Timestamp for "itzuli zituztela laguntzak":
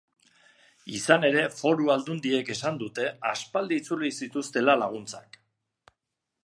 3.83-5.41